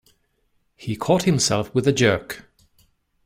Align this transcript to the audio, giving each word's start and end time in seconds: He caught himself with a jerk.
He 0.75 0.95
caught 0.95 1.25
himself 1.25 1.71
with 1.75 1.87
a 1.87 1.93
jerk. 1.93 2.49